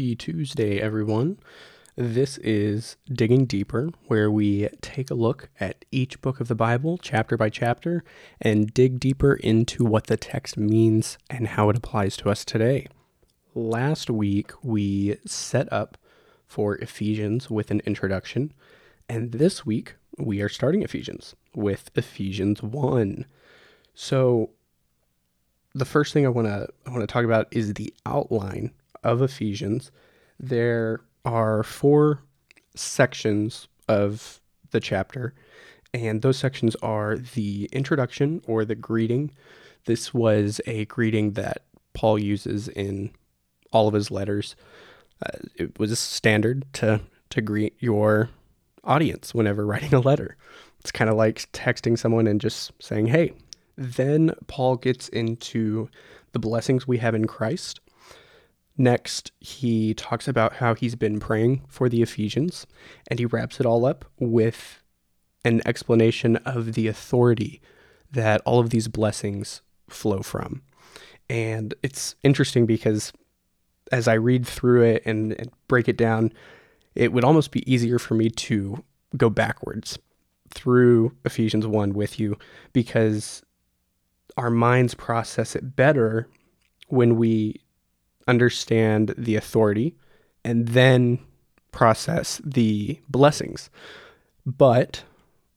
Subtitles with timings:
[0.00, 1.38] Happy Tuesday, everyone.
[1.94, 6.96] This is Digging Deeper, where we take a look at each book of the Bible,
[6.96, 8.02] chapter by chapter,
[8.40, 12.86] and dig deeper into what the text means and how it applies to us today.
[13.54, 15.98] Last week, we set up
[16.46, 18.54] for Ephesians with an introduction,
[19.06, 23.26] and this week, we are starting Ephesians with Ephesians 1.
[23.92, 24.48] So,
[25.74, 28.72] the first thing I want to I want to talk about is the outline
[29.02, 29.90] of Ephesians.
[30.38, 32.22] There are four
[32.74, 34.40] sections of
[34.70, 35.34] the chapter,
[35.92, 39.32] and those sections are the introduction or the greeting.
[39.86, 41.62] This was a greeting that
[41.94, 43.10] Paul uses in
[43.72, 44.56] all of his letters.
[45.24, 48.28] Uh, it was standard to to greet your
[48.82, 50.36] audience whenever writing a letter.
[50.80, 53.32] It's kind of like texting someone and just saying, "Hey."
[53.76, 55.88] Then Paul gets into
[56.32, 57.80] the blessings we have in Christ
[58.76, 62.66] Next, he talks about how he's been praying for the Ephesians,
[63.08, 64.82] and he wraps it all up with
[65.44, 67.60] an explanation of the authority
[68.10, 70.62] that all of these blessings flow from.
[71.28, 73.12] And it's interesting because
[73.92, 76.32] as I read through it and, and break it down,
[76.94, 78.82] it would almost be easier for me to
[79.16, 79.98] go backwards
[80.52, 82.36] through Ephesians 1 with you
[82.72, 83.42] because
[84.36, 86.28] our minds process it better
[86.88, 87.60] when we
[88.30, 89.94] understand the authority
[90.44, 91.18] and then
[91.72, 93.68] process the blessings.
[94.46, 95.02] But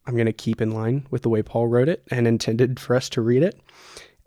[0.06, 2.96] I'm going to keep in line with the way Paul wrote it and intended for
[2.96, 3.60] us to read it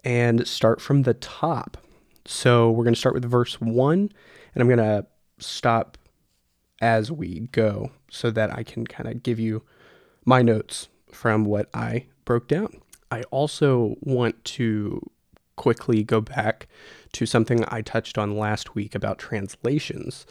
[0.05, 1.77] and start from the top.
[2.25, 3.99] So we're going to start with verse 1
[4.55, 5.07] and I'm going to
[5.39, 5.99] stop
[6.81, 9.63] as we go so that I can kind of give you
[10.25, 12.81] my notes from what I broke down.
[13.11, 15.01] I also want to
[15.57, 16.69] quickly go back
[17.17, 20.27] to something I touched on last week about translations.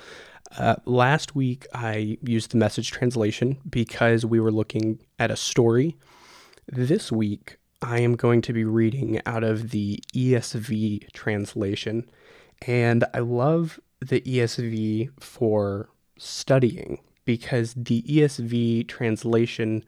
[0.58, 5.98] Uh, last week, I used the message translation because we were looking at a story.
[6.68, 12.08] This week, I am going to be reading out of the ESV translation.
[12.68, 19.84] And I love the ESV for studying because the ESV translation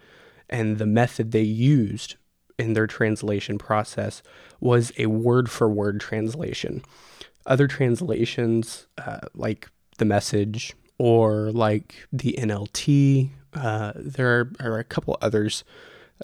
[0.50, 2.16] and the method they used
[2.58, 4.22] in their translation process
[4.60, 6.82] was a word for word translation.
[7.46, 14.84] Other translations, uh, like the message or like the NLT, uh, there are, are, a
[14.84, 15.64] couple others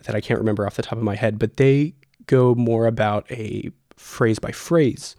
[0.04, 1.94] that I can't remember off the top of my head, but they
[2.26, 5.16] go more about a phrase by phrase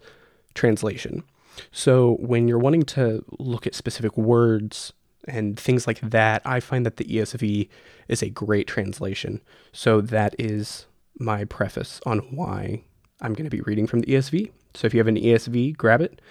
[0.53, 1.23] translation.
[1.71, 4.93] So when you're wanting to look at specific words
[5.27, 7.69] and things like that, I find that the ESV
[8.07, 9.41] is a great translation.
[9.71, 10.85] So that is
[11.19, 12.83] my preface on why
[13.21, 14.51] I'm going to be reading from the ESV.
[14.73, 16.21] So if you have an ESV, grab it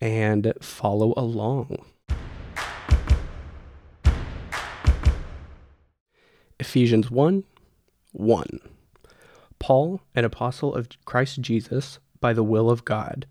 [0.00, 1.84] and follow along.
[6.58, 7.44] Ephesians 1
[8.12, 8.60] 1.
[9.58, 13.26] Paul, an apostle of Christ Jesus, by the will of God,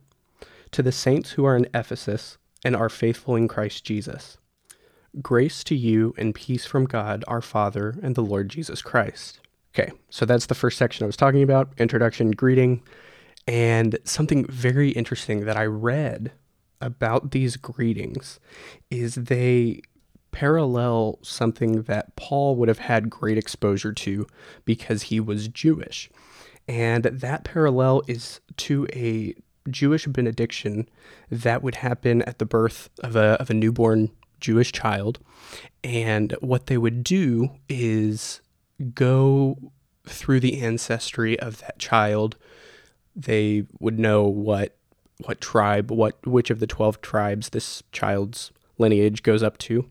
[0.71, 4.37] to the saints who are in Ephesus and are faithful in Christ Jesus.
[5.21, 9.39] Grace to you and peace from God our Father and the Lord Jesus Christ.
[9.75, 12.83] Okay, so that's the first section I was talking about introduction, greeting.
[13.47, 16.31] And something very interesting that I read
[16.79, 18.39] about these greetings
[18.91, 19.81] is they
[20.31, 24.27] parallel something that Paul would have had great exposure to
[24.65, 26.09] because he was Jewish.
[26.67, 29.33] And that parallel is to a
[29.69, 30.89] Jewish benediction
[31.29, 35.19] that would happen at the birth of a, of a newborn Jewish child.
[35.83, 38.41] And what they would do is
[38.83, 39.71] go
[40.05, 42.35] through the ancestry of that child,
[43.15, 44.77] they would know what
[45.25, 49.89] what tribe, what which of the 12 tribes this child's lineage goes up to.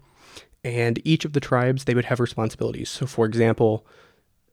[0.64, 2.90] And each of the tribes they would have responsibilities.
[2.90, 3.86] So for example,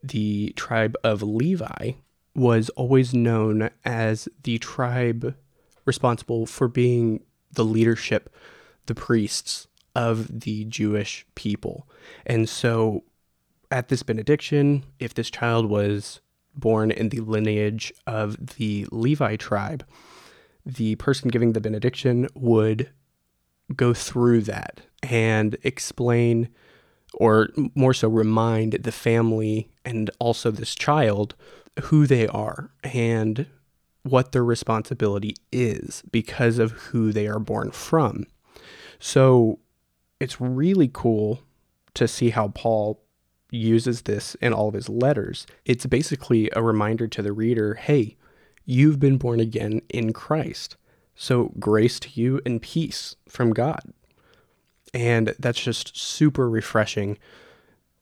[0.02, 1.92] the tribe of Levi
[2.36, 5.36] was always known as the tribe
[5.86, 8.34] responsible for being the leadership,
[8.86, 11.88] the priests of the Jewish people.
[12.26, 13.04] And so
[13.72, 16.22] at this benediction, if this child was
[16.56, 19.86] born in the lineage of the Levi tribe,
[20.66, 22.90] the person giving the benediction would
[23.76, 26.50] go through that and explain,
[27.14, 31.36] or more so, remind the family and also this child
[31.84, 33.46] who they are and
[34.04, 38.26] what their responsibility is because of who they are born from.
[39.00, 39.60] So
[40.20, 41.44] it's really cool
[41.94, 43.02] to see how Paul
[43.52, 45.46] uses this in all of his letters.
[45.66, 48.18] It's basically a reminder to the reader hey,
[48.66, 50.76] you've been born again in Christ.
[51.16, 53.82] So, grace to you and peace from God.
[54.94, 57.18] And that's just super refreshing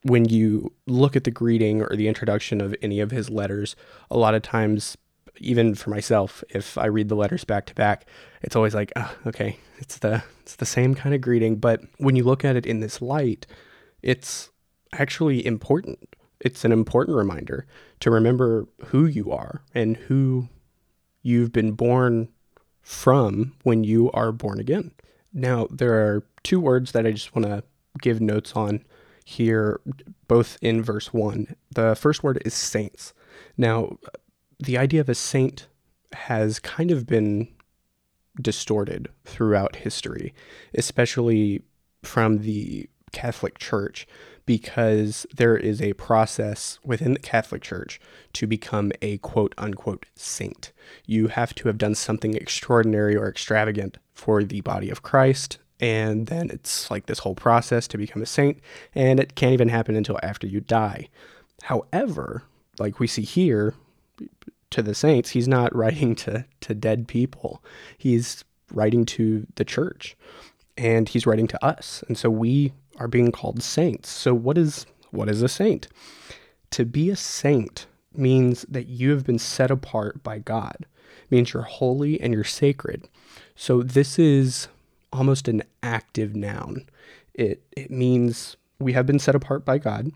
[0.03, 3.75] when you look at the greeting or the introduction of any of his letters.
[4.11, 4.97] A lot of times,
[5.37, 8.05] even for myself, if I read the letters back to back,
[8.41, 11.57] it's always like, oh, okay, it's the it's the same kind of greeting.
[11.57, 13.47] But when you look at it in this light,
[14.01, 14.49] it's
[14.93, 16.15] actually important.
[16.39, 17.65] It's an important reminder
[17.99, 20.49] to remember who you are and who
[21.21, 22.29] you've been born
[22.81, 24.91] from when you are born again.
[25.33, 27.63] Now, there are two words that I just want to
[28.01, 28.85] give notes on
[29.25, 29.81] here,
[30.27, 31.55] both in verse 1.
[31.71, 33.13] The first word is saints.
[33.57, 33.97] Now,
[34.59, 35.67] the idea of a saint
[36.13, 37.49] has kind of been
[38.41, 40.33] distorted throughout history,
[40.73, 41.61] especially
[42.03, 44.07] from the Catholic Church,
[44.47, 47.99] because there is a process within the Catholic Church
[48.33, 50.71] to become a quote unquote saint.
[51.05, 55.59] You have to have done something extraordinary or extravagant for the body of Christ.
[55.79, 58.59] And then it's like this whole process to become a saint,
[58.95, 61.09] and it can't even happen until after you die.
[61.63, 62.41] However,
[62.79, 63.75] like we see here,
[64.69, 67.63] to the saints, he's not writing to, to dead people.
[67.97, 68.43] He's
[68.73, 70.17] writing to the church
[70.77, 72.03] and he's writing to us.
[72.07, 74.09] And so we are being called saints.
[74.09, 75.87] So what is what is a saint?
[76.71, 80.77] To be a saint means that you have been set apart by God.
[80.79, 83.07] It means you're holy and you're sacred.
[83.55, 84.67] So this is
[85.13, 86.85] almost an active noun.
[87.33, 90.11] It it means we have been set apart by God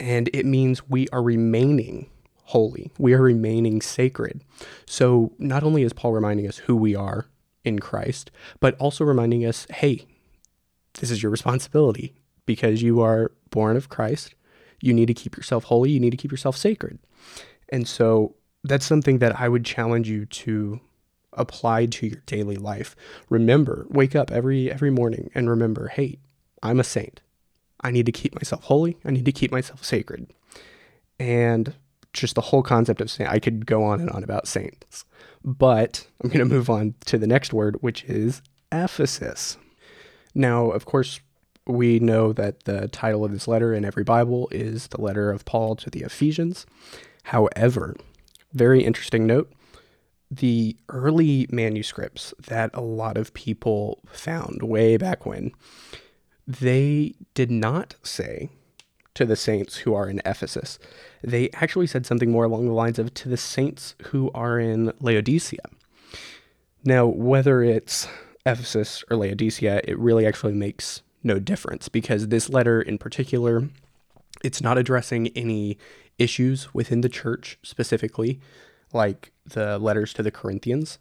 [0.00, 2.06] and it means we are remaining
[2.44, 2.90] holy.
[2.98, 4.42] We are remaining sacred.
[4.86, 7.26] So not only is Paul reminding us who we are
[7.64, 8.30] in Christ,
[8.60, 10.04] but also reminding us, hey,
[11.00, 12.14] this is your responsibility
[12.46, 14.34] because you are born of Christ.
[14.80, 15.90] You need to keep yourself holy.
[15.90, 16.98] You need to keep yourself sacred.
[17.70, 20.80] And so that's something that I would challenge you to
[21.32, 22.94] apply to your daily life.
[23.28, 26.18] Remember, wake up every every morning and remember, hey,
[26.62, 27.20] I'm a saint.
[27.80, 28.96] I need to keep myself holy.
[29.04, 30.32] I need to keep myself sacred.
[31.18, 31.74] And
[32.12, 35.04] just the whole concept of saint, I could go on and on about saints.
[35.44, 38.40] But I'm going to move on to the next word, which is
[38.72, 39.58] Ephesus.
[40.34, 41.20] Now, of course,
[41.66, 45.44] we know that the title of this letter in every Bible is the letter of
[45.44, 46.66] Paul to the Ephesians.
[47.24, 47.96] However,
[48.52, 49.52] very interesting note
[50.30, 55.52] the early manuscripts that a lot of people found way back when,
[56.46, 58.50] they did not say
[59.14, 60.78] to the saints who are in Ephesus.
[61.22, 64.92] They actually said something more along the lines of to the saints who are in
[65.00, 65.62] Laodicea.
[66.84, 68.08] Now, whether it's
[68.46, 73.68] Ephesus or Laodicea, it really actually makes no difference because this letter in particular,
[74.42, 75.78] it's not addressing any
[76.18, 78.40] issues within the church specifically,
[78.92, 80.98] like the letters to the Corinthians.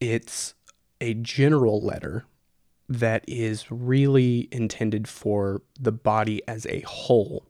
[0.00, 0.54] It's
[1.00, 2.24] a general letter
[2.88, 7.44] that is really intended for the body as a whole.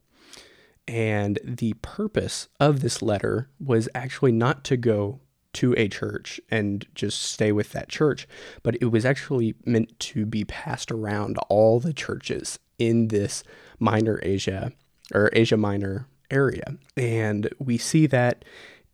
[0.88, 5.20] And the purpose of this letter was actually not to go
[5.58, 8.28] to a church and just stay with that church,
[8.62, 13.42] but it was actually meant to be passed around all the churches in this
[13.80, 14.72] minor Asia
[15.12, 16.76] or Asia Minor area.
[16.96, 18.44] And we see that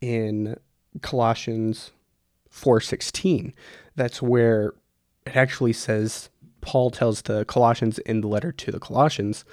[0.01, 0.59] in
[1.03, 1.91] Colossians
[2.51, 3.53] 4:16.
[3.95, 4.73] That's where
[5.27, 6.31] it actually says
[6.63, 9.45] Paul tells the Colossians in the letter to the Colossians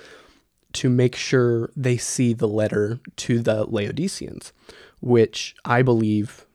[0.74, 4.53] to make sure they see the letter to the Laodiceans,
[5.01, 6.46] which I believe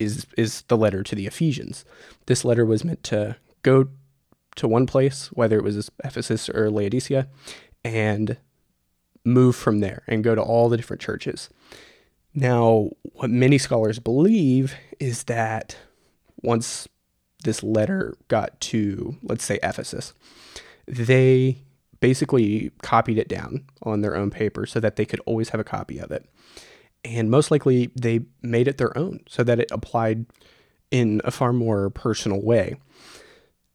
[0.00, 1.84] is is the letter to the Ephesians.
[2.26, 3.88] This letter was meant to go
[4.56, 7.28] to one place, whether it was Ephesus or Laodicea,
[7.84, 8.36] and
[9.24, 11.50] move from there and go to all the different churches.
[12.34, 15.76] Now, what many scholars believe is that
[16.42, 16.88] once
[17.44, 20.14] this letter got to, let's say, Ephesus,
[20.86, 21.62] they
[22.00, 25.64] basically copied it down on their own paper so that they could always have a
[25.64, 26.26] copy of it
[27.04, 30.26] and most likely they made it their own so that it applied
[30.90, 32.76] in a far more personal way.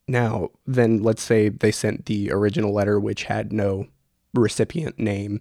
[0.08, 3.88] Now, then let's say they sent the original letter, which had no
[4.34, 5.40] recipient name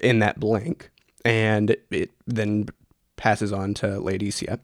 [0.00, 0.90] in that blank,
[1.24, 2.68] and it then
[3.16, 4.60] passes on to Laodicea.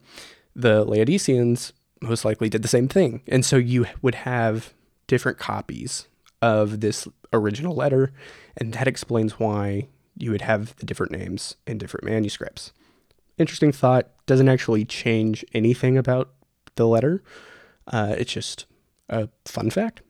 [0.54, 3.22] The Laodiceans most likely did the same thing.
[3.26, 4.72] And so you would have
[5.06, 6.06] different copies
[6.40, 8.12] of this original letter,
[8.56, 12.72] and that explains why you would have the different names in different manuscripts.
[13.38, 16.30] Interesting thought, doesn't actually change anything about
[16.76, 17.22] the letter.
[17.86, 18.66] Uh, it's just
[19.08, 20.02] a fun fact.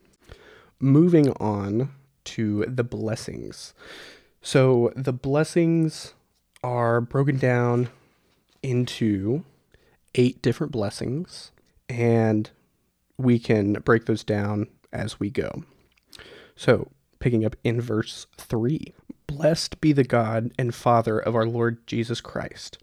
[0.78, 1.90] Moving on
[2.24, 3.74] to the blessings.
[4.42, 6.14] So the blessings
[6.62, 7.88] are broken down
[8.62, 9.44] into
[10.14, 11.50] eight different blessings.
[11.88, 12.50] and
[13.16, 15.64] we can break those down as we go.
[16.56, 18.92] So, picking up in verse 3
[19.26, 22.78] Blessed be the God and Father of our Lord Jesus Christ,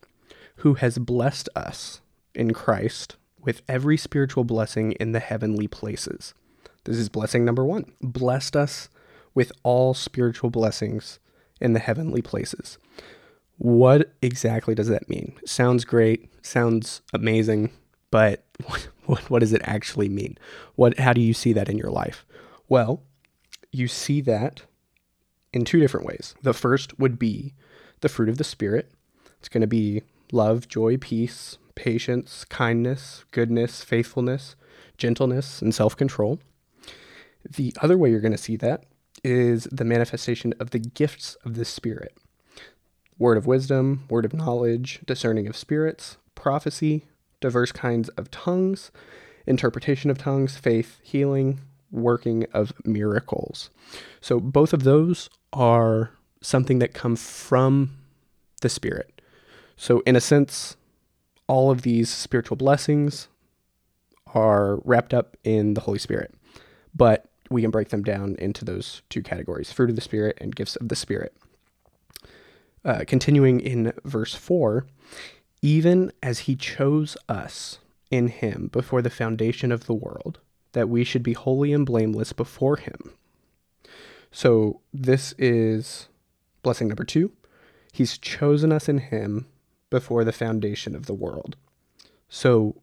[0.58, 2.02] who has blessed us
[2.34, 6.34] in Christ with every spiritual blessing in the heavenly places.
[6.84, 7.92] This is blessing number one.
[8.02, 8.90] Blessed us
[9.34, 11.20] with all spiritual blessings
[11.60, 12.78] in the heavenly places.
[13.58, 15.34] What exactly does that mean?
[15.46, 17.72] Sounds great, sounds amazing,
[18.10, 18.44] but
[19.06, 20.38] what, what does it actually mean?
[20.76, 22.26] What how do you see that in your life?
[22.68, 23.04] Well,
[23.72, 24.64] you see that
[25.54, 26.36] in two different ways.
[26.42, 27.54] The first would be
[28.02, 28.92] the fruit of the spirit.
[29.40, 34.56] It's going to be love, joy, peace, patience, kindness, goodness, faithfulness,
[34.98, 36.40] gentleness, and self-control.
[37.50, 38.86] The other way you're going to see that
[39.24, 42.18] is the manifestation of the gifts of the Spirit
[43.18, 47.06] word of wisdom, word of knowledge, discerning of spirits, prophecy,
[47.40, 48.92] diverse kinds of tongues,
[49.46, 51.60] interpretation of tongues, faith, healing,
[51.92, 53.70] working of miracles.
[54.20, 57.98] So both of those are something that come from
[58.62, 59.22] the Spirit.
[59.76, 60.78] So, in a sense,
[61.48, 63.28] all of these spiritual blessings
[64.34, 66.34] are wrapped up in the Holy Spirit.
[66.94, 70.56] But we can break them down into those two categories fruit of the Spirit and
[70.56, 71.36] gifts of the Spirit.
[72.84, 74.86] Uh, continuing in verse 4
[75.62, 77.80] even as he chose us
[78.10, 80.40] in him before the foundation of the world,
[80.74, 83.14] that we should be holy and blameless before him.
[84.32, 86.08] So, this is
[86.64, 87.32] blessing number two.
[87.92, 89.48] He's chosen us in him
[89.90, 91.58] before the foundation of the world.
[92.30, 92.76] So,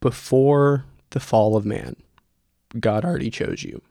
[0.00, 1.94] before the fall of man,
[2.78, 3.82] God already chose you.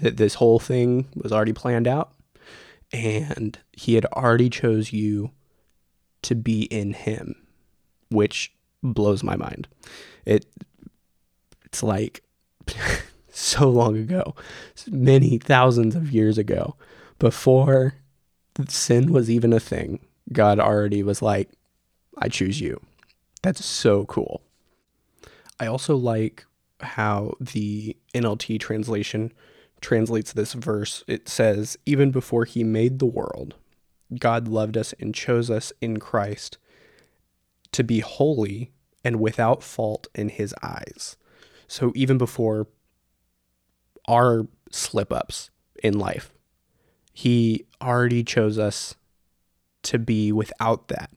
[0.00, 2.12] That this whole thing was already planned out
[2.92, 5.30] and he had already chose you
[6.22, 7.34] to be in him,
[8.10, 9.68] which blows my mind.
[10.24, 10.46] It
[11.64, 12.22] it's like
[13.30, 14.34] so long ago,
[14.90, 16.76] many thousands of years ago,
[17.18, 17.94] before
[18.68, 20.00] sin was even a thing.
[20.32, 21.50] God already was like,
[22.18, 22.80] I choose you.
[23.42, 24.42] That's so cool.
[25.60, 26.46] I also like
[26.80, 29.32] how the NLT translation
[29.80, 31.04] translates this verse.
[31.06, 33.54] It says, Even before he made the world,
[34.18, 36.58] God loved us and chose us in Christ
[37.72, 38.72] to be holy
[39.04, 41.16] and without fault in his eyes.
[41.74, 42.68] So even before
[44.06, 45.50] our slip ups
[45.82, 46.32] in life,
[47.12, 48.94] he already chose us
[49.82, 51.10] to be without that.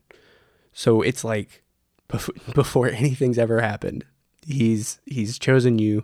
[0.74, 1.64] So it's like
[2.56, 4.04] before anything's ever happened,
[4.48, 6.04] he's he's chosen you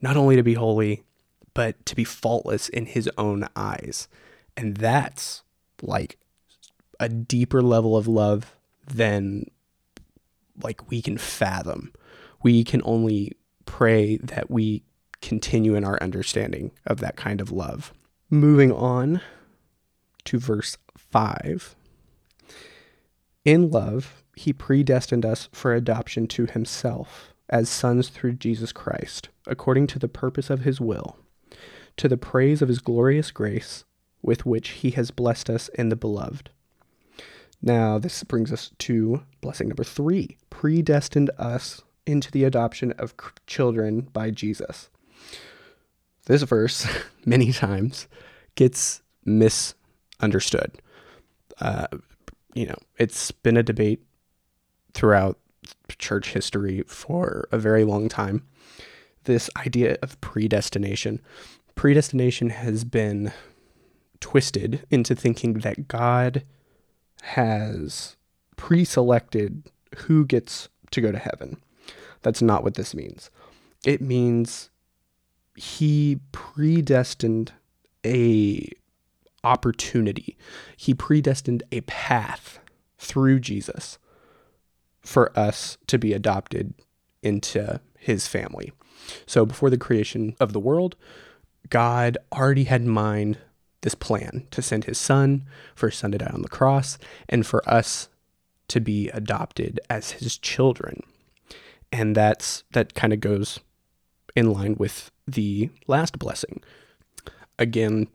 [0.00, 1.02] not only to be holy,
[1.52, 4.08] but to be faultless in his own eyes.
[4.56, 5.42] And that's
[5.82, 6.18] like
[6.98, 8.56] a deeper level of love
[8.86, 9.50] than
[10.62, 11.92] like we can fathom.
[12.42, 14.82] We can only pray that we
[15.20, 17.92] continue in our understanding of that kind of love.
[18.30, 19.20] Moving on
[20.24, 21.76] to verse 5.
[23.44, 29.86] In love, he predestined us for adoption to himself as sons through Jesus Christ, according
[29.88, 31.18] to the purpose of his will,
[31.96, 33.84] to the praise of his glorious grace
[34.22, 36.50] with which he has blessed us in the beloved.
[37.60, 43.14] Now, this brings us to blessing number three predestined us into the adoption of
[43.46, 44.90] children by Jesus.
[46.26, 46.86] This verse,
[47.24, 48.08] many times,
[48.54, 50.80] gets misunderstood.
[51.60, 51.86] Uh,
[52.54, 54.02] you know, it's been a debate
[54.94, 55.38] throughout
[55.98, 58.46] church history for a very long time.
[59.24, 61.20] This idea of predestination.
[61.74, 63.32] Predestination has been
[64.20, 66.44] twisted into thinking that God
[67.22, 68.16] has
[68.56, 69.70] pre selected
[70.06, 71.62] who gets to go to heaven.
[72.22, 73.30] That's not what this means.
[73.84, 74.70] It means
[75.56, 77.52] he predestined
[78.04, 78.68] a
[79.44, 80.36] opportunity.
[80.76, 82.60] He predestined a path
[82.98, 83.98] through Jesus
[85.00, 86.74] for us to be adopted
[87.22, 88.72] into his family.
[89.26, 90.96] So before the creation of the world,
[91.68, 93.38] God already had in mind
[93.80, 96.98] this plan to send his son, for his son to die on the cross,
[97.28, 98.08] and for us
[98.68, 101.02] to be adopted as his children.
[101.92, 103.60] And that's that kind of goes
[104.34, 106.62] in line with the last blessing.
[107.58, 108.08] Again,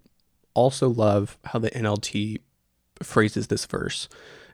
[0.54, 2.42] also love how the NLT
[3.04, 4.10] phrases this verse.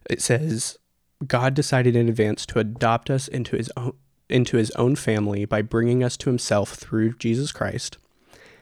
[0.09, 0.77] It says,
[1.25, 3.93] God decided in advance to adopt us into his own
[4.29, 7.97] into his own family by bringing us to himself through Jesus Christ.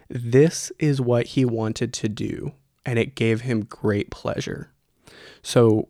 [0.09, 2.51] This is what he wanted to do,
[2.85, 4.71] and it gave him great pleasure.
[5.41, 5.87] So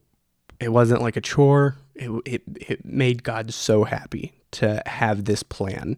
[0.62, 1.76] It wasn't like a chore.
[1.96, 5.98] It, it, it made God so happy to have this plan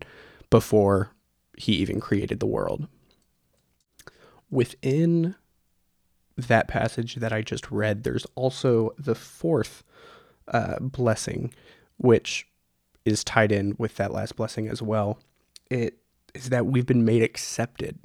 [0.50, 1.12] before
[1.58, 2.88] he even created the world.
[4.50, 5.36] Within
[6.38, 9.84] that passage that I just read, there's also the fourth
[10.48, 11.54] uh, blessing,
[11.98, 12.48] which
[13.06, 15.20] is tied in with that last blessing as well.
[15.70, 15.98] It
[16.34, 18.00] is that we've been made accepted.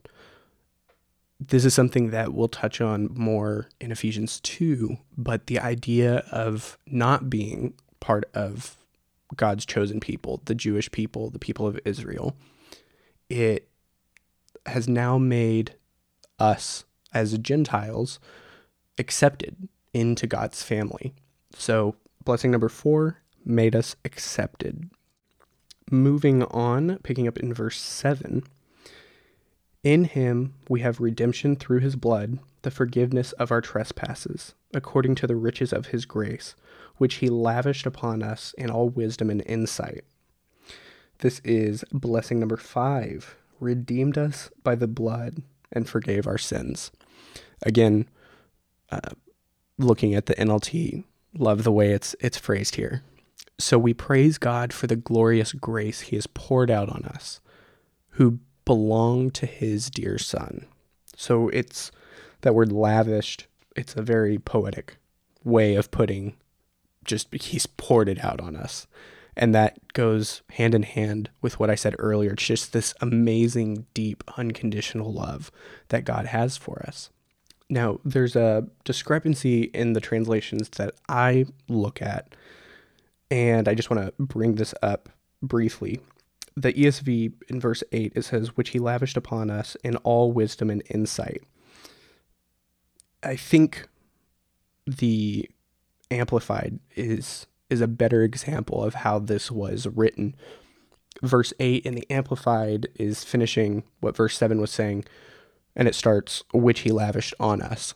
[1.40, 6.78] This is something that we'll touch on more in Ephesians 2, but the idea of
[6.87, 8.76] not being part of
[9.37, 12.37] God's chosen people, the Jewish people, the people of Israel,
[13.28, 13.68] it
[14.66, 15.75] has now made
[16.40, 18.18] us as Gentiles
[18.99, 21.14] accepted into God's family.
[21.54, 24.90] So, blessing number four made us accepted.
[25.90, 28.42] Moving on, picking up in verse 7
[29.85, 35.26] In him we have redemption through his blood, the forgiveness of our trespasses, according to
[35.26, 36.54] the riches of his grace,
[36.97, 40.04] which he lavished upon us in all wisdom and insight.
[41.18, 45.42] This is blessing number five redeemed us by the blood
[45.73, 46.90] and forgave our sins.
[47.62, 48.08] Again,
[48.90, 49.11] uh,
[49.78, 51.04] looking at the NLT,
[51.35, 53.02] love the way it's it's phrased here.
[53.58, 57.40] So we praise God for the glorious grace he has poured out on us
[58.12, 60.66] who belong to his dear son.
[61.16, 61.90] So it's
[62.42, 64.98] that word lavished, it's a very poetic
[65.42, 66.37] way of putting
[67.02, 68.87] just he's poured it out on us.
[69.34, 72.32] And that goes hand in hand with what I said earlier.
[72.32, 75.50] It's just this amazing, deep, unconditional love
[75.88, 77.08] that God has for us.
[77.70, 82.34] Now, there's a discrepancy in the translations that I look at,
[83.30, 85.08] and I just want to bring this up
[85.43, 86.00] briefly.
[86.58, 90.71] The ESV in verse 8, it says, Which he lavished upon us in all wisdom
[90.71, 91.42] and insight.
[93.23, 93.88] I think
[94.86, 95.49] the
[96.10, 100.34] Amplified is is a better example of how this was written.
[101.23, 105.04] Verse 8 in the Amplified is finishing what verse 7 was saying,
[105.76, 107.94] and it starts, which he lavished on us.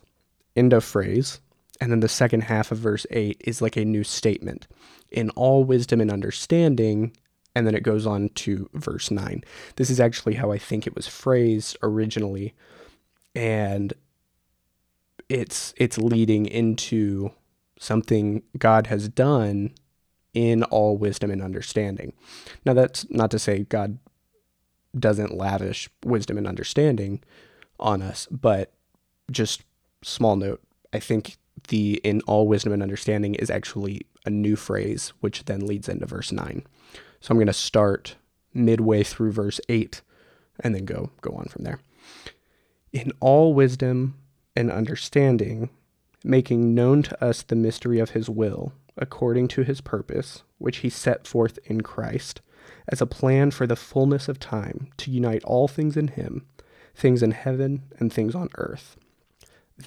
[0.54, 1.40] End of phrase.
[1.80, 4.68] And then the second half of verse 8 is like a new statement.
[5.10, 7.16] In all wisdom and understanding,
[7.54, 9.44] and then it goes on to verse 9.
[9.76, 12.54] This is actually how I think it was phrased originally.
[13.34, 13.92] And
[15.28, 17.32] it's it's leading into
[17.78, 19.72] something God has done
[20.34, 22.12] in all wisdom and understanding.
[22.64, 23.98] Now, that's not to say God
[24.98, 27.22] doesn't lavish wisdom and understanding
[27.80, 28.72] on us, but
[29.30, 29.62] just
[30.02, 30.62] small note,
[30.92, 31.36] I think
[31.68, 36.06] the in all wisdom and understanding is actually a new phrase, which then leads into
[36.06, 36.64] verse 9.
[37.22, 38.16] So I'm going to start
[38.52, 40.02] midway through verse 8
[40.58, 41.78] and then go go on from there.
[42.92, 44.16] In all wisdom
[44.56, 45.70] and understanding,
[46.24, 50.90] making known to us the mystery of his will, according to his purpose, which he
[50.90, 52.40] set forth in Christ,
[52.88, 56.44] as a plan for the fullness of time to unite all things in him,
[56.92, 58.96] things in heaven and things on earth.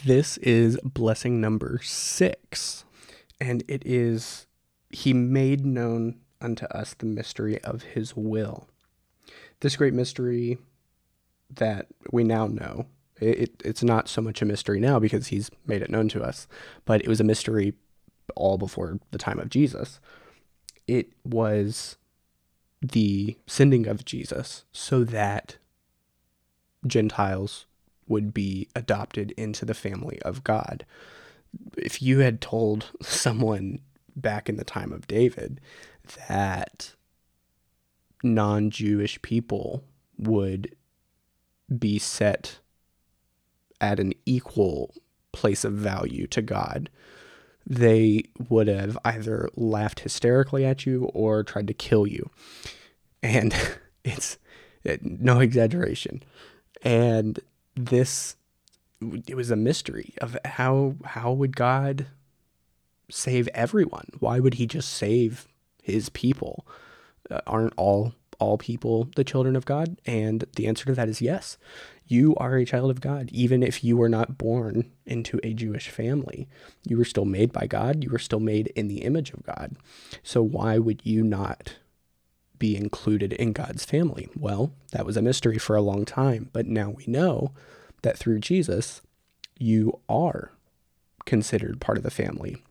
[0.05, 2.85] This is blessing number six,
[3.41, 4.47] and it is
[4.89, 8.67] He made known unto us the mystery of His will.
[9.59, 10.57] This great mystery
[11.49, 12.85] that we now know
[13.19, 16.47] it, it's not so much a mystery now because he's made it known to us,
[16.85, 17.73] but it was a mystery
[18.35, 19.99] all before the time of Jesus.
[20.87, 21.97] It was
[22.81, 25.57] the sending of Jesus so that
[26.85, 27.65] Gentiles
[28.07, 30.85] would be adopted into the family of God.
[31.77, 33.79] If you had told someone
[34.15, 35.59] back in the time of David
[36.27, 36.95] that
[38.23, 39.83] non Jewish people
[40.17, 40.75] would
[41.77, 42.59] be set
[43.81, 44.93] at an equal
[45.31, 46.89] place of value to God,
[47.67, 52.29] they would have either laughed hysterically at you or tried to kill you.
[53.21, 53.53] And
[54.03, 54.37] it's
[55.01, 56.23] no exaggeration.
[56.81, 57.39] And
[57.75, 58.35] this
[59.27, 62.07] it was a mystery of how how would God
[63.09, 64.09] save everyone?
[64.19, 65.47] Why would he just save
[65.85, 66.65] his people?
[67.29, 69.97] Uh, aren't all all people the children of God?
[70.05, 71.57] And the answer to that is yes
[72.07, 75.89] you are a child of God, even if you were not born into a Jewish
[75.89, 76.47] family.
[76.87, 79.75] You were still made by God, you were still made in the image of God.
[80.21, 81.77] So, why would you not
[82.59, 84.29] be included in God's family?
[84.35, 87.51] Well, that was a mystery for a long time, but now we know
[88.03, 89.01] that through Jesus,
[89.57, 90.51] you are
[91.25, 92.61] considered part of the family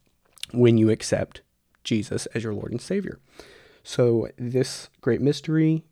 [0.52, 1.42] when you accept
[1.84, 3.18] Jesus as your Lord and Savior.
[3.82, 5.84] So, this great mystery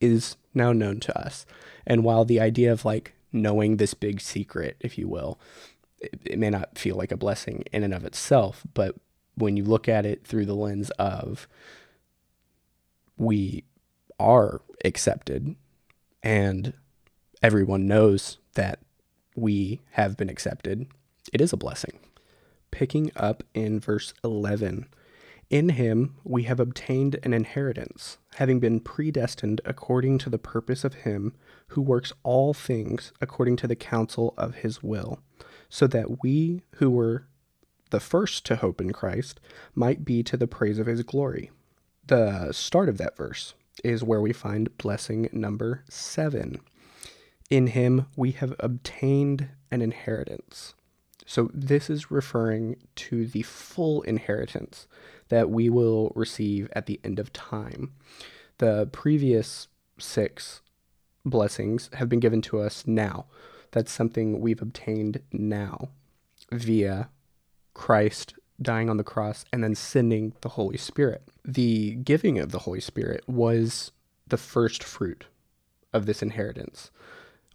[0.00, 1.46] is now known to us.
[1.86, 5.38] And while the idea of like knowing this big secret, if you will,
[6.00, 8.96] it, it may not feel like a blessing in and of itself, but
[9.36, 11.46] when you look at it through the lens of
[13.18, 13.64] we
[14.18, 15.54] are accepted
[16.22, 16.72] and
[17.42, 18.80] everyone knows that
[19.34, 20.86] we have been accepted,
[21.32, 21.98] it is a blessing.
[22.76, 24.84] Picking up in verse 11
[25.48, 30.92] In him we have obtained an inheritance, having been predestined according to the purpose of
[30.92, 31.32] him
[31.68, 35.20] who works all things according to the counsel of his will,
[35.70, 37.26] so that we who were
[37.92, 39.40] the first to hope in Christ
[39.74, 41.50] might be to the praise of his glory.
[42.06, 46.60] The start of that verse is where we find blessing number seven.
[47.48, 50.74] In him we have obtained an inheritance.
[51.26, 54.86] So, this is referring to the full inheritance
[55.28, 57.92] that we will receive at the end of time.
[58.58, 59.66] The previous
[59.98, 60.62] six
[61.24, 63.26] blessings have been given to us now.
[63.72, 65.90] That's something we've obtained now
[66.52, 67.10] via
[67.74, 71.22] Christ dying on the cross and then sending the Holy Spirit.
[71.44, 73.90] The giving of the Holy Spirit was
[74.26, 75.26] the first fruit
[75.92, 76.90] of this inheritance.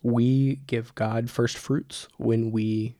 [0.03, 2.95] We give God first fruits when we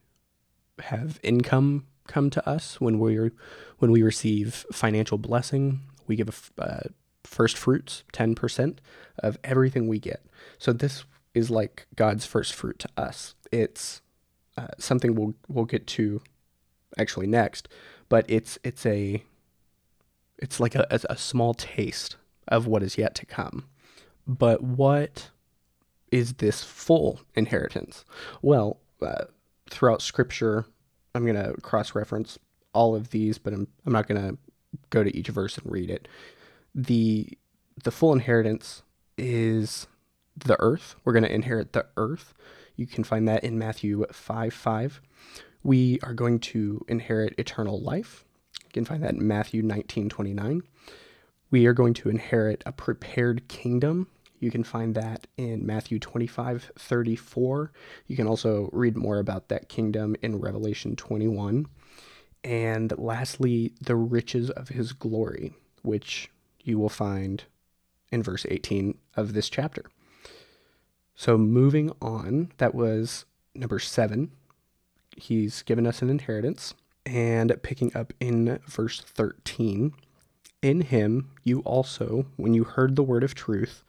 [0.81, 3.31] have income come to us, when we
[3.79, 6.81] when we receive financial blessing, we give a, uh,
[7.23, 8.77] first fruits, 10%
[9.19, 10.25] of everything we get.
[10.57, 13.35] So this is like God's first fruit to us.
[13.51, 14.01] It's
[14.57, 16.21] uh, something we'll we'll get to
[16.97, 17.67] actually next,
[18.09, 19.23] but it's it's a
[20.37, 22.17] it's like a, a small taste
[22.47, 23.65] of what is yet to come.
[24.27, 25.29] But what
[26.11, 28.03] is this full inheritance?
[28.41, 29.25] Well, uh,
[29.71, 30.65] throughout Scripture,
[31.15, 32.37] I'm going to cross reference
[32.73, 34.37] all of these, but I'm, I'm not going to
[34.89, 36.07] go to each verse and read it.
[36.75, 37.37] The
[37.83, 38.83] the full inheritance
[39.17, 39.87] is
[40.37, 40.95] the earth.
[41.03, 42.33] We're going to inherit the earth.
[42.75, 45.01] You can find that in Matthew 5 5.
[45.63, 48.25] We are going to inherit eternal life.
[48.63, 50.63] You can find that in Matthew 19 29.
[51.49, 54.07] We are going to inherit a prepared kingdom.
[54.41, 57.71] You can find that in Matthew 25 34.
[58.07, 61.67] You can also read more about that kingdom in Revelation 21.
[62.43, 66.31] And lastly, the riches of his glory, which
[66.63, 67.43] you will find
[68.11, 69.85] in verse 18 of this chapter.
[71.13, 74.31] So, moving on, that was number seven.
[75.15, 76.73] He's given us an inheritance.
[77.05, 79.93] And picking up in verse 13,
[80.63, 83.83] in him you also, when you heard the word of truth,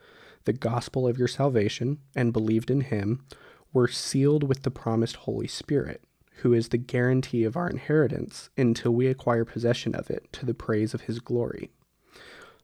[0.44, 3.24] the gospel of your salvation, and believed in him,
[3.72, 6.02] were sealed with the promised Holy Spirit,
[6.36, 10.54] who is the guarantee of our inheritance until we acquire possession of it to the
[10.54, 11.70] praise of his glory.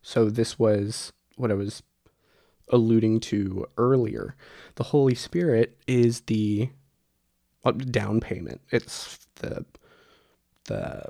[0.02, 1.82] So, this was what I was
[2.70, 4.36] alluding to earlier.
[4.76, 6.70] The Holy Spirit is the
[7.64, 8.60] uh, down payment.
[8.70, 9.64] It's the
[10.64, 11.06] the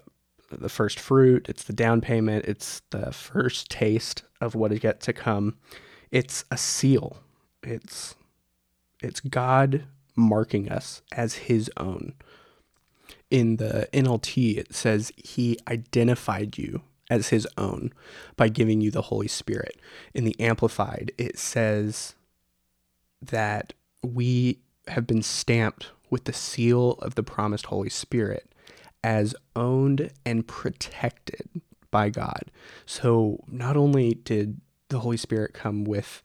[0.51, 1.47] the first fruit.
[1.49, 2.47] It's the down payment.
[2.47, 5.57] It's the first taste of what is yet to come.
[6.11, 7.19] It's a seal.
[7.63, 8.15] It's
[9.03, 9.85] it's God
[10.17, 12.15] marking us as His own.
[13.31, 17.93] In the NLT, it says He identified you as His own
[18.37, 19.79] by giving you the Holy Spirit.
[20.15, 22.15] In the Amplified, it says
[23.21, 28.53] that we have been stamped with the seal of the promised Holy Spirit
[29.05, 31.49] as owned and protected
[31.91, 32.51] by God.
[32.87, 36.23] So not only did the Holy Spirit come with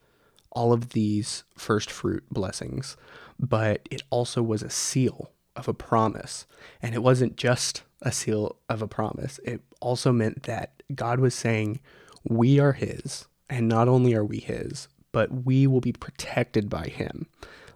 [0.52, 2.96] all of these first fruit blessings,
[3.40, 6.46] but it also was a seal of a promise.
[6.82, 11.34] And it wasn't just a seal of a promise, it also meant that God was
[11.34, 11.80] saying,
[12.24, 13.28] We are His.
[13.50, 17.28] And not only are we His, but we will be protected by Him,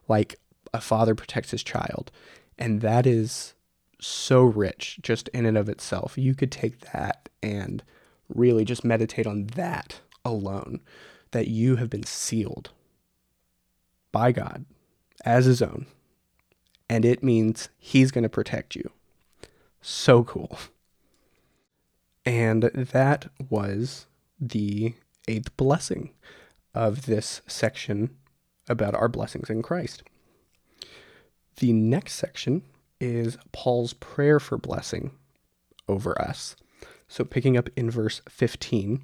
[0.08, 0.40] like
[0.74, 2.12] a father protects his child.
[2.58, 3.54] And that is
[4.00, 6.18] so rich just in and of itself.
[6.18, 7.84] You could take that and
[8.30, 10.82] really just meditate on that alone
[11.32, 12.72] that you have been sealed
[14.12, 14.66] by God
[15.26, 15.88] as his own.
[16.90, 18.92] And it means he's going to protect you.
[19.82, 20.58] So cool.
[22.26, 24.06] And that was
[24.40, 24.94] the
[25.28, 26.12] eighth blessing
[26.74, 28.16] of this section
[28.70, 30.04] about our blessings in Christ.
[31.58, 32.64] The next section
[33.00, 35.12] is Paul's prayer for blessing
[35.88, 36.56] over us.
[37.08, 39.04] So, picking up in verse 15,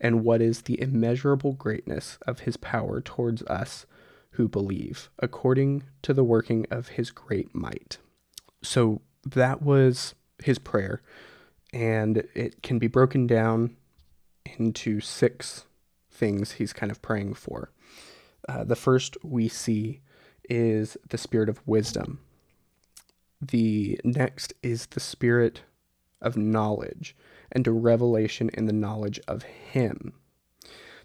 [0.00, 3.86] And what is the immeasurable greatness of his power towards us
[4.32, 7.98] who believe, according to the working of his great might?
[8.62, 11.02] So that was his prayer,
[11.72, 13.76] and it can be broken down
[14.58, 15.64] into six
[16.10, 17.70] things he's kind of praying for.
[18.48, 20.00] Uh, the first we see
[20.48, 22.20] is the spirit of wisdom.
[23.40, 25.62] The next is the spirit
[26.20, 27.16] of knowledge
[27.56, 30.12] and a revelation in the knowledge of Him.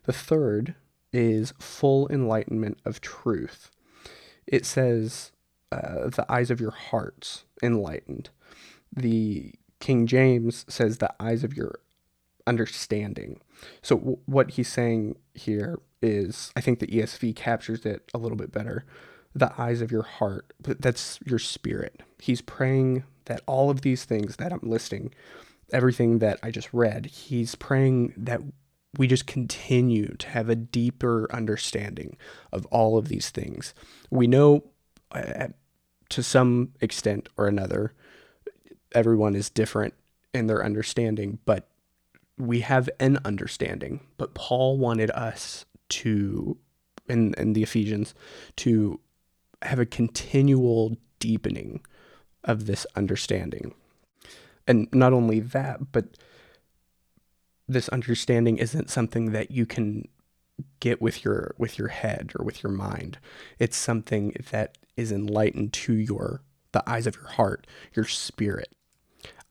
[0.03, 0.75] The third
[1.13, 3.71] is full enlightenment of truth.
[4.45, 5.31] It says,
[5.71, 8.31] uh, the eyes of your hearts enlightened.
[8.93, 11.79] The King James says, the eyes of your
[12.45, 13.39] understanding.
[13.81, 18.37] So, w- what he's saying here is, I think the ESV captures it a little
[18.37, 18.83] bit better.
[19.33, 22.01] The eyes of your heart, that's your spirit.
[22.19, 25.13] He's praying that all of these things that I'm listing,
[25.71, 28.41] everything that I just read, he's praying that
[28.97, 32.17] we just continue to have a deeper understanding
[32.51, 33.73] of all of these things.
[34.09, 34.65] We know
[35.11, 35.47] uh,
[36.09, 37.93] to some extent or another,
[38.93, 39.93] everyone is different
[40.33, 41.67] in their understanding, but
[42.37, 44.01] we have an understanding.
[44.17, 46.57] But Paul wanted us to,
[47.07, 48.13] in, in the Ephesians,
[48.57, 48.99] to
[49.61, 51.81] have a continual deepening
[52.43, 53.73] of this understanding.
[54.67, 56.05] And not only that, but
[57.67, 60.07] this understanding isn't something that you can
[60.79, 63.17] get with your with your head or with your mind.
[63.59, 68.71] It's something that is enlightened to your the eyes of your heart, your spirit.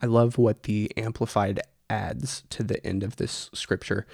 [0.02, 4.06] I love what the amplified adds to the end of this scripture.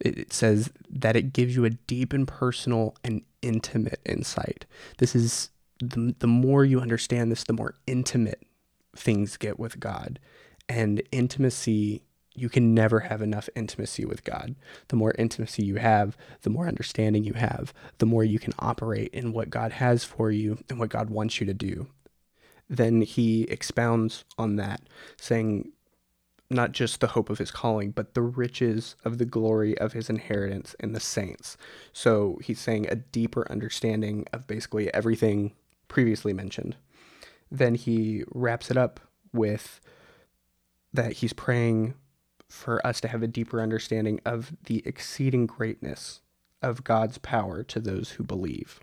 [0.00, 4.66] It, says that it gives you a deep and personal and intimate insight.
[4.98, 8.42] This is the, the more you understand this, the more intimate
[8.96, 10.18] things get with God.
[10.68, 12.02] And intimacy,
[12.34, 14.54] you can never have enough intimacy with God.
[14.88, 19.12] The more intimacy you have, the more understanding you have, the more you can operate
[19.12, 21.86] in what God has for you and what God wants you to do.
[22.68, 24.80] Then he expounds on that,
[25.16, 25.70] saying,
[26.50, 30.10] not just the hope of his calling, but the riches of the glory of his
[30.10, 31.56] inheritance in the saints.
[31.92, 35.52] So he's saying a deeper understanding of basically everything
[35.88, 36.76] previously mentioned.
[37.50, 39.00] Then he wraps it up
[39.32, 39.80] with
[40.94, 41.94] that he's praying
[42.48, 46.22] for us to have a deeper understanding of the exceeding greatness
[46.62, 48.80] of God's power to those who believe.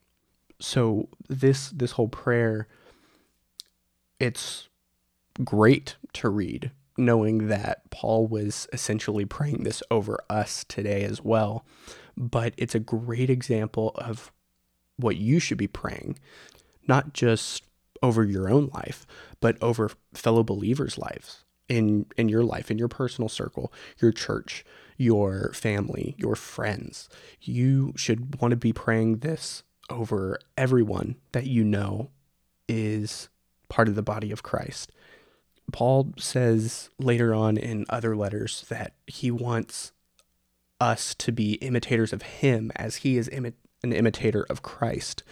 [0.59, 2.67] So this this whole prayer
[4.19, 4.69] it's
[5.43, 11.65] great to read knowing that Paul was essentially praying this over us today as well.
[12.15, 14.31] But it's a great example of
[14.97, 16.19] what you should be praying,
[16.87, 17.63] not just
[18.03, 19.07] over your own life,
[19.39, 24.65] but over fellow believers' lives in in your life, in your personal circle, your church,
[24.97, 27.07] your family, your friends.
[27.41, 32.09] You should want to be praying this over everyone that you know
[32.67, 33.29] is
[33.69, 34.91] part of the body of Christ.
[35.71, 39.93] Paul says later on in other letters that he wants
[40.81, 45.23] us to be imitators of him as he is imi- an imitator of Christ.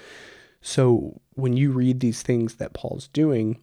[0.62, 3.60] So when you read these things that Paul's doing,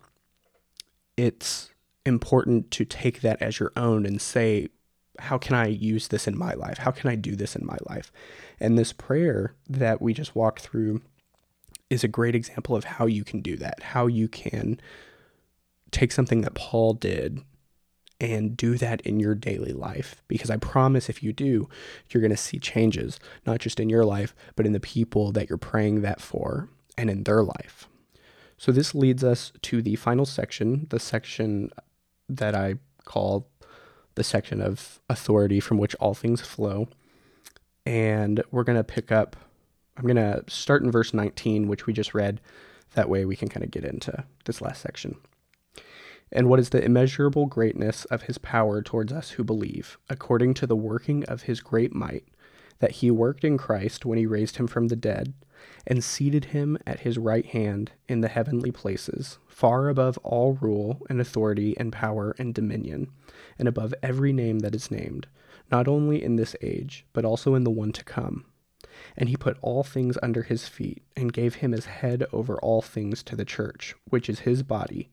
[1.17, 1.71] it's
[2.07, 4.69] important to take that as your own and say,
[5.19, 6.79] how can I use this in my life?
[6.79, 8.13] How can I do this in my life?
[8.61, 11.03] And this prayer that we just walked through
[11.89, 14.81] is a great example of how you can do that, how you can
[15.91, 17.41] take something that Paul did
[18.21, 20.23] and do that in your daily life.
[20.27, 21.69] Because I promise if you do,
[22.11, 25.49] you're going to see changes, not just in your life, but in the people that
[25.49, 27.89] you're praying that for and in their life.
[28.59, 31.71] So this leads us to the final section, the section
[32.29, 33.49] that I call
[34.15, 36.89] the section of authority from which all things flow.
[37.85, 39.37] And we're going to pick up,
[39.97, 42.41] I'm going to start in verse 19, which we just read.
[42.95, 45.17] That way we can kind of get into this last section
[46.33, 50.67] and what is the immeasurable greatness of his power towards us who believe, according to
[50.67, 52.25] the working of his great might,
[52.79, 55.35] that he worked in Christ when he raised him from the dead,
[55.87, 61.01] and seated him at his right hand in the heavenly places, far above all rule
[61.09, 63.11] and authority and power and dominion,
[63.59, 65.27] and above every name that is named,
[65.71, 68.45] not only in this age, but also in the one to come.
[69.17, 72.83] And he put all things under his feet, and gave him as head over all
[72.83, 75.11] things to the church, which is his body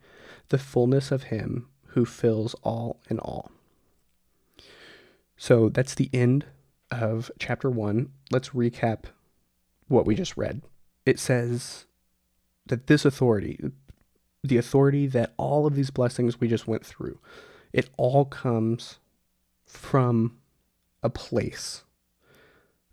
[0.50, 3.52] the fullness of Him who fills all in all.
[5.38, 6.46] So that's the end
[6.92, 8.12] of chapter one.
[8.32, 9.06] Let's recap
[9.88, 10.62] what we just read.
[11.06, 11.86] It says
[12.66, 13.60] that this authority,
[14.44, 17.20] the authority that all of these blessings we just went through,
[17.74, 19.00] It all comes
[19.66, 20.38] from
[21.02, 21.84] a place,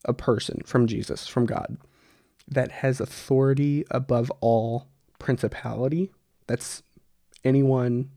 [0.07, 1.77] a person, from Jesus, from God,
[2.49, 6.11] that has authority above all principality.
[6.47, 6.83] That's
[7.45, 8.11] anyone,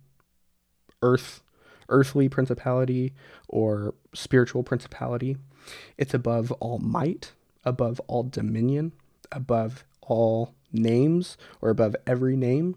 [1.01, 1.43] earth,
[1.89, 3.13] earthly principality
[3.49, 5.35] or spiritual principality.
[5.97, 7.33] It's above all might,
[7.65, 8.93] above all dominion,
[9.31, 12.75] above all names, or above every name.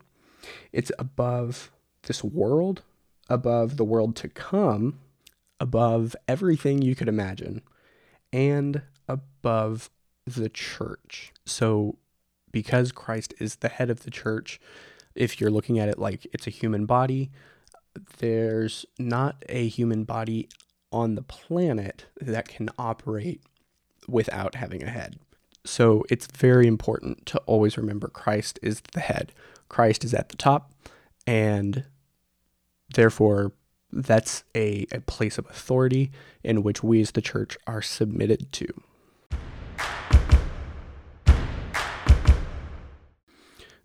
[0.72, 1.70] It's above
[2.02, 2.82] this world,
[3.28, 4.98] above the world to come,
[5.58, 7.62] above everything you could imagine,
[8.32, 9.90] and above
[10.26, 11.32] the church.
[11.44, 11.96] So,
[12.52, 14.60] because Christ is the head of the church,
[15.14, 17.30] if you're looking at it like it's a human body,
[18.18, 20.48] there's not a human body
[20.92, 23.42] on the planet that can operate
[24.08, 25.18] without having a head.
[25.64, 29.32] So it's very important to always remember Christ is the head.
[29.68, 30.72] Christ is at the top,
[31.26, 31.84] and
[32.94, 33.52] therefore
[33.92, 36.12] that's a, a place of authority
[36.44, 38.66] in which we as the church are submitted to.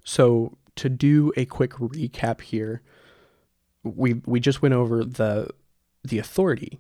[0.04, 2.82] So to do a quick recap here,
[3.84, 5.50] we we just went over the
[6.04, 6.80] the authority,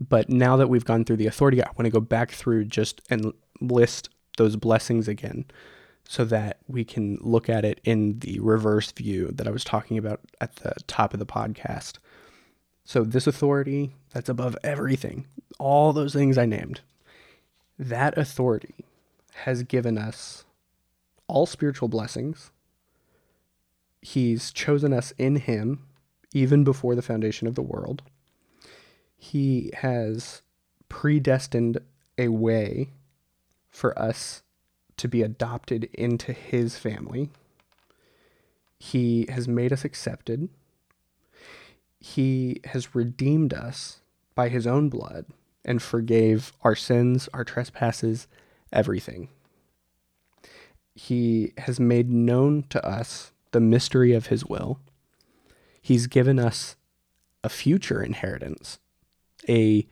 [0.00, 3.00] but now that we've gone through the authority, I want to go back through just
[3.10, 5.44] and list those blessings again
[6.08, 9.98] so that we can look at it in the reverse view that I was talking
[9.98, 11.98] about at the top of the podcast.
[12.84, 15.26] So, this authority that's above everything,
[15.58, 16.80] all those things I named,
[17.78, 18.86] that authority
[19.34, 20.44] has given us
[21.26, 22.50] all spiritual blessings.
[24.00, 25.84] He's chosen us in Him
[26.32, 28.02] even before the foundation of the world.
[29.18, 30.42] He has
[30.88, 31.78] predestined
[32.16, 32.90] a way
[33.68, 34.42] for us
[34.96, 37.30] to be adopted into His family.
[38.78, 40.48] He has made us accepted.
[42.00, 44.00] He has redeemed us
[44.34, 45.26] by His own blood
[45.64, 48.26] and forgave our sins, our trespasses,
[48.72, 49.28] everything.
[50.94, 54.78] He has made known to us the mystery of His will
[55.88, 56.76] He's given us
[57.42, 58.78] a future inheritance,
[59.48, 59.86] a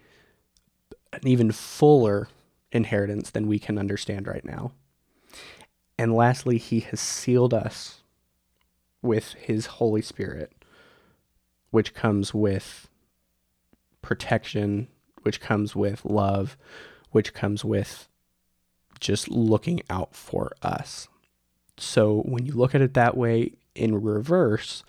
[1.12, 2.28] an even fuller
[2.72, 4.72] inheritance than we can understand right now.
[5.98, 8.02] And lastly, he has sealed us
[9.00, 10.52] with his Holy Spirit,
[11.70, 12.88] which comes with
[14.02, 14.88] protection,
[15.22, 16.56] which comes with love,
[17.12, 18.08] which comes with
[19.00, 21.08] just looking out for us.
[21.78, 24.82] So when you look at it that way in reverse,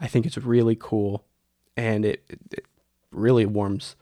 [0.00, 1.24] I think it's really cool
[1.76, 2.66] and it, it
[3.10, 3.96] really warms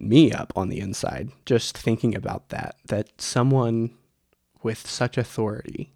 [0.00, 3.90] me up on the inside just thinking about that that someone
[4.62, 5.92] with such authority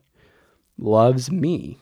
[0.77, 1.79] loves me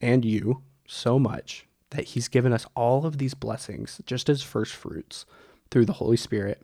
[0.00, 4.72] and you so much that he's given us all of these blessings just as first
[4.72, 5.24] fruits
[5.70, 6.62] through the Holy Spirit.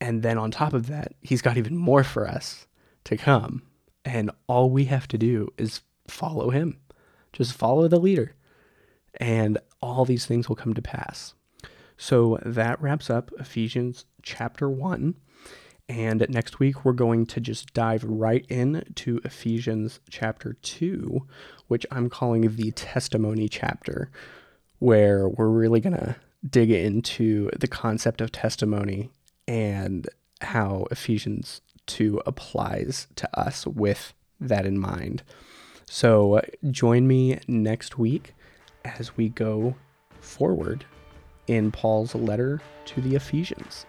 [0.00, 2.66] And then on top of that, he's got even more for us
[3.04, 3.62] to come.
[4.04, 6.78] And all we have to do is follow him.
[7.32, 8.34] Just follow the leader
[9.20, 11.34] and all these things will come to pass.
[11.98, 15.16] So that wraps up Ephesians chapter 1.
[15.88, 21.26] And next week, we're going to just dive right in to Ephesians chapter 2,
[21.66, 24.10] which I'm calling the testimony chapter,
[24.78, 26.16] where we're really going to
[26.48, 29.10] dig into the concept of testimony
[29.48, 30.08] and
[30.42, 35.24] how Ephesians 2 applies to us with that in mind.
[35.86, 38.34] So join me next week
[38.84, 39.74] as we go
[40.20, 40.84] forward
[41.48, 43.86] in Paul's letter to the Ephesians.